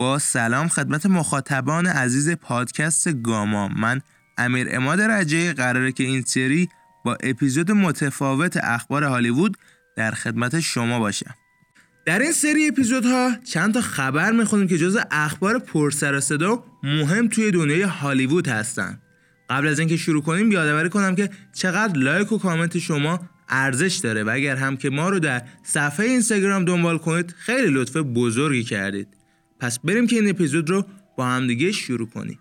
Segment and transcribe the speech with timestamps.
[0.00, 3.68] با سلام خدمت مخاطبان عزیز پادکست گاما.
[3.68, 4.00] من
[4.38, 6.68] امیر اماد رجه قراره که این سری
[7.04, 9.56] با اپیزود متفاوت اخبار هالیوود
[9.96, 11.34] در خدمت شما باشم.
[12.06, 17.28] در این سری اپیزودها چند تا خبر می‌خونیم که جز اخبار پرسر و صدا مهم
[17.28, 18.98] توی دنیای هالیوود هستن.
[19.50, 24.24] قبل از اینکه شروع کنیم یادآوری کنم که چقدر لایک و کامنت شما ارزش داره
[24.24, 29.19] و اگر هم که ما رو در صفحه اینستاگرام دنبال کنید خیلی لطف بزرگی کردید.
[29.60, 30.84] پس بریم که این اپیزود رو
[31.16, 32.38] با همدیگه شروع کنیم.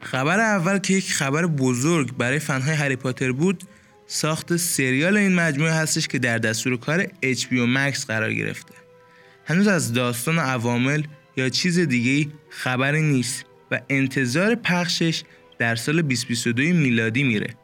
[0.00, 3.64] خبر اول که یک خبر بزرگ برای فنهای هری پاتر بود
[4.06, 8.74] ساخت سریال این مجموعه هستش که در دستور کار HBO Max قرار گرفته.
[9.44, 11.02] هنوز از داستان عوامل
[11.36, 15.22] یا چیز دیگه خبری نیست و انتظار پخشش
[15.58, 17.54] در سال 2022 میلادی میره.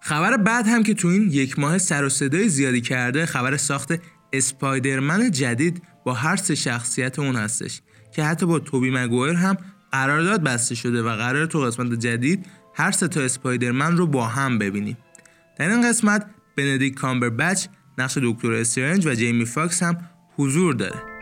[0.00, 3.92] خبر بعد هم که تو این یک ماه سر و صدای زیادی کرده خبر ساخت
[4.32, 7.80] Spider-Man جدید با هر سه شخصیت اون هستش.
[8.12, 9.56] که حتی با توبی مگویر هم
[9.92, 14.58] قرارداد بسته شده و قراره تو قسمت جدید هر سه تا Spider-Man رو با هم
[14.58, 14.96] ببینیم.
[15.58, 17.66] در این قسمت بندیکت کامبربچ
[17.98, 19.96] نقش دکتر استرنج و جیمی فاکس هم
[20.36, 21.17] حضور داره.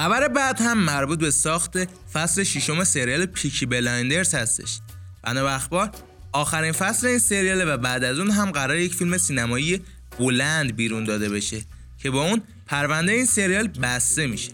[0.00, 1.78] خبر بعد هم مربوط به ساخت
[2.12, 4.80] فصل ششم سریال Peaky Blinders هستش.
[5.22, 5.90] بنا به اخبار
[6.32, 9.80] آخرین فصل این سریاله و بعد از اون هم قراره یک فیلم سینمایی
[10.18, 11.62] بلند بیرون داده بشه
[11.98, 14.52] که با اون پرونده این سریال بسته میشه.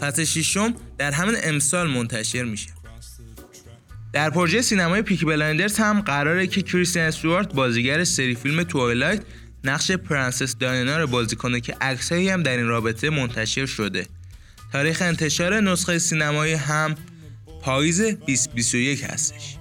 [0.00, 2.70] فصل ششم در همین امسال منتشر میشه.
[4.12, 9.22] در پروژه سینمایی Peaky Blinders هم قراره که کریستن استوارت بازیگر سری فیلم Twilight
[9.64, 14.06] نقش پرنسس دایانا رو بازی کنه که عکسایی هم در این رابطه منتشر شده.
[14.76, 16.94] تاریخ انتشار نسخه سینمایی هم
[17.62, 19.56] پاییز 2021 هستش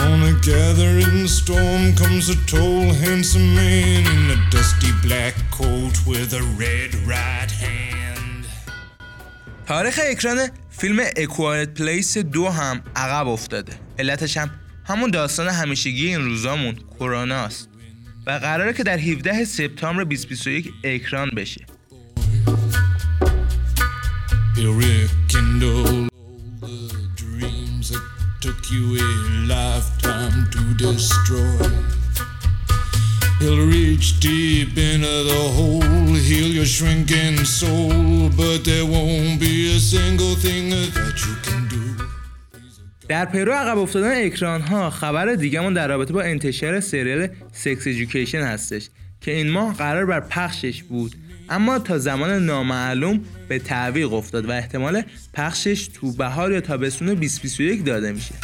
[0.00, 6.30] On a gathering storm comes a tall, handsome man in a dusty black coat with
[6.40, 8.44] a red right hand.
[9.66, 13.72] تاریخ اکران فیلم اکوایت پلیس دو هم عقب افتاده.
[13.98, 14.50] علتش هم
[14.84, 16.76] همون داستان همیشگی این روزامون
[17.32, 17.68] است
[18.26, 21.66] و قراره که در 17 سپتامبر 2021 اکران بشه.
[33.44, 39.78] He'll reach deep into the hole, heal your shrinking soul, but there won't be a
[39.94, 42.04] single thing that you can do.
[43.08, 48.42] در پیرو عقب افتادن اکران ها خبر دیگهمون در رابطه با انتشار سریال سکس ایژوکیشن
[48.42, 48.88] هستش
[49.20, 51.14] که این ماه قرار بر پخشش بود.
[51.48, 55.02] اما تا زمان نامعلوم به تعویق افتاد و احتمال
[55.34, 58.34] پخشش تو بهار یا تابستون 2021 داده میشه.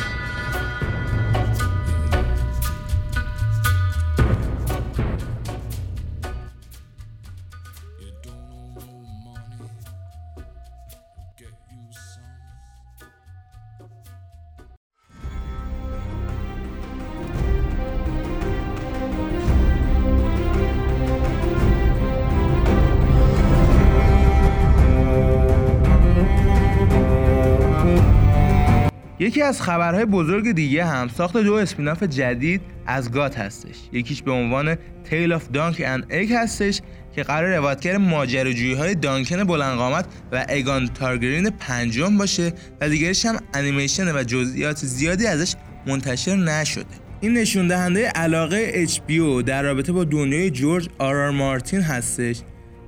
[29.20, 33.76] یکی از خبرهای بزرگ دیگه هم ساخت دو spin-off جدید از GOT هستش.
[33.92, 36.80] یکیش به عنوان Tale of Dunk and Egg هستش
[37.14, 43.38] که قراره روایتگر ماجراجویی های دانکن بلندقامت و اگان تارگرین پنجم باشه و دیگرش هم
[43.54, 45.54] انیمیشن و جزئیات زیادی ازش
[45.86, 46.86] منتشر نشده.
[47.20, 52.40] این نشون دهنده علاقه HBO در رابطه با دنیای جورج آر آر مارتین هستش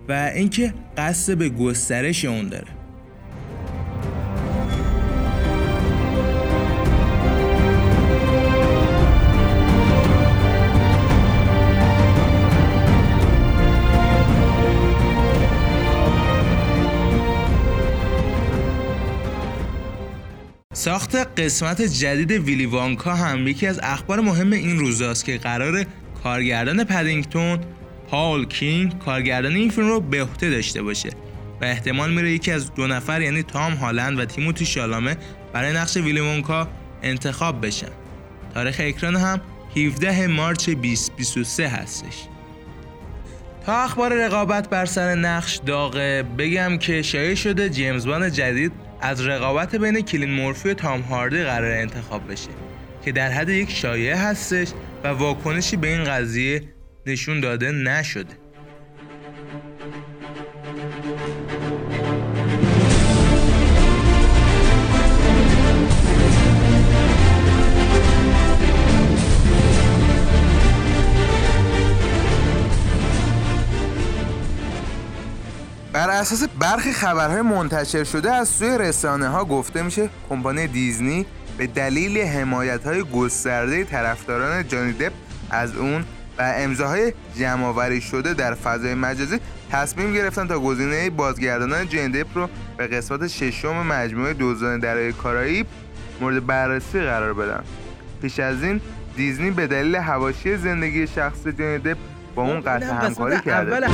[0.08, 2.81] و اینکه قصد به گسترش اون داره.
[20.82, 25.84] ساخت قسمت جدید ویلی وانکا هم یکی از اخبار مهم این روزاست که قرار
[26.22, 27.58] کارگردان پدینگتون
[28.08, 31.10] پال کینگ کارگردان این فیلم رو به عهده داشته باشه
[31.60, 35.16] و احتمال میره یکی از دو نفر یعنی تام هالند و تیموتی شالامه
[35.52, 36.68] برای نقش ویلی وانکا
[37.02, 37.92] انتخاب بشن.
[38.54, 39.40] تاریخ اکران هم
[39.76, 42.26] 17 مارچ 2023 هستش.
[43.66, 49.26] تا اخبار رقابت بر سر نقش داغه بگم که شایع شده جیمز بان جدید از
[49.26, 52.50] رقابت بین کلین مورفی و تام هاردی قرار انتخاب بشه
[53.04, 54.68] که در حد یک شایعه هستش
[55.04, 56.62] و واکنشی به این قضیه
[57.06, 58.34] نشون داده نشده.
[75.92, 81.26] بر اساس برخی خبرهای منتشر شده از سوی رسانه ها گفته میشه کمپانی دیزنی
[81.58, 85.12] به دلیل حمایت های گسترده طرفداران جانی دپ
[85.50, 86.04] از اون
[86.38, 89.38] و امضاهای جمعآوری شده در فضای مجازی
[89.70, 95.66] تصمیم گرفتن تا گزینه بازگردانان جانی دپ رو به قسمت ششم مجموعه دوزان درای کارائیب
[96.20, 97.62] مورد بررسی قرار بدن.
[98.22, 98.80] پیش از این
[99.16, 101.96] دیزنی به دلیل حواشی زندگی شخص جانی دپ
[102.34, 103.88] با اون قطع همکاری کرده.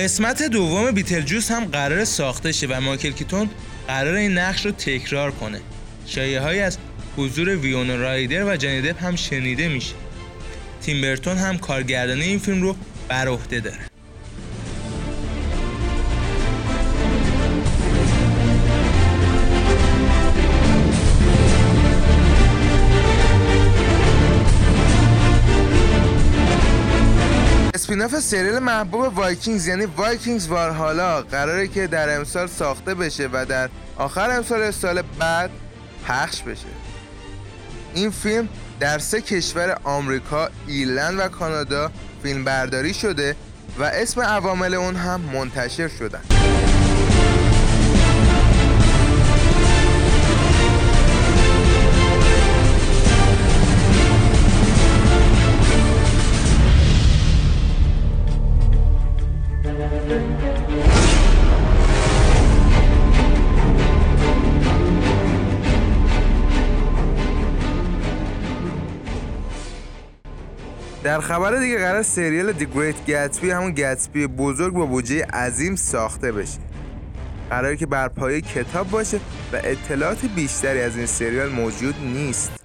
[0.00, 3.50] قسمت دوم بیتل جوس هم قرار ساخته شه و مایکل کیتون
[3.88, 5.60] قرار این نقش رو تکرار کنه.
[6.06, 6.78] شایعه های از
[7.16, 9.94] حضور ویون رایدر و جانی هم شنیده میشه.
[10.82, 12.76] تیمبرتون هم کارگردانی این فیلم رو
[13.08, 13.89] بر عهده داره.
[28.00, 33.68] spin-off سریال محبوب Vikings یعنی Vikings Valhalla قراره که در امسال ساخته بشه و در
[33.96, 35.50] آخر امسال سال بعد
[36.06, 36.66] پخش بشه.
[37.94, 38.48] این فیلم
[38.80, 41.90] در سه کشور آمریکا، ایرلند و کانادا
[42.22, 43.36] فیلم برداری شده
[43.78, 46.22] و اسم عوامل اون هم منتشر شدن.
[71.10, 76.32] در خبر دیگه قرار سریال دی گریت گتسبی همون گتسبی بزرگ با بودجه عظیم ساخته
[76.32, 76.58] بشه.
[77.50, 79.16] قراره که بر پایه کتاب باشه
[79.52, 82.59] و اطلاعات بیشتری از این سریال موجود نیست.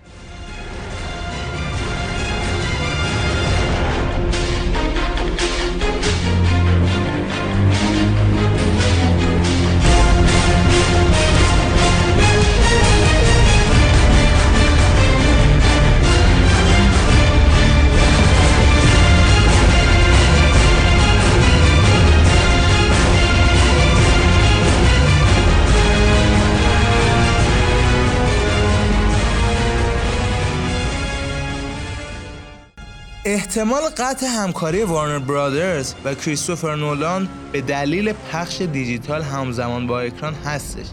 [33.56, 40.34] احتمال قطع همکاری وارنر برادرز و کریستوفر نولان به دلیل پخش دیجیتال همزمان با اکران
[40.34, 40.86] هستش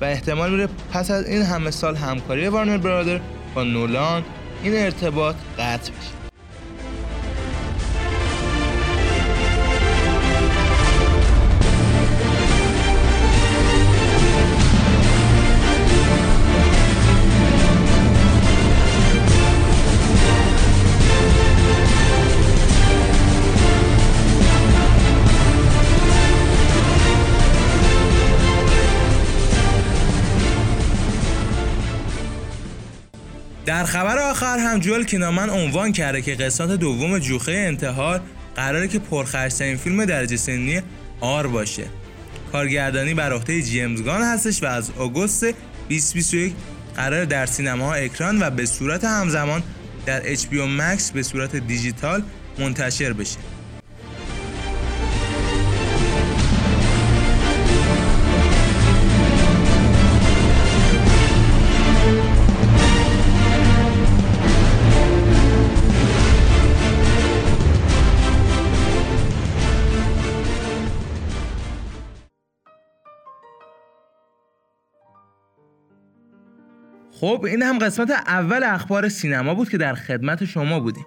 [0.00, 3.20] و احتمال میره پس از این همه سال همکاری وارنر برادر
[3.54, 4.24] با نولان
[4.62, 6.21] این ارتباط قطع بشه.
[33.82, 38.20] در خبر آخر هم جوال کینامن عنوان کرده که قسمت دوم جوخه انتحار
[38.56, 40.80] قراره که پرخرجترین فیلم درجه سنی
[41.20, 41.84] آر باشه.
[42.52, 46.54] کارگردانی بر عهده جیمز گان هستش و از آگوست 2021
[46.96, 49.62] قرار در سینماها اکران و به صورت همزمان
[50.06, 52.22] در HBO Max به صورت دیجیتال
[52.58, 53.38] منتشر بشه.
[77.22, 81.06] خب این هم قسمت اول اخبار سینما بود که در خدمت شما بودیم.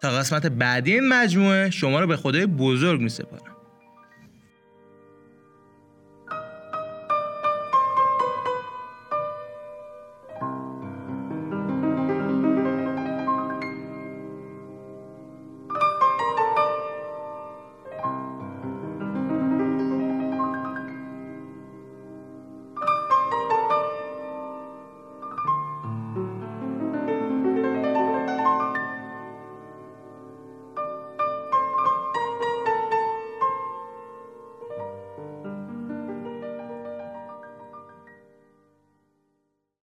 [0.00, 3.56] تا قسمت بعدی این مجموعه شما رو به خدای بزرگ می سپارم